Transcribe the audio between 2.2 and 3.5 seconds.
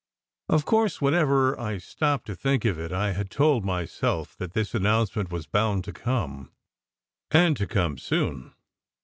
to think of it, I had